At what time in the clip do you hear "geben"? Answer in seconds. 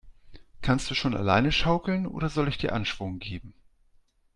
3.19-3.53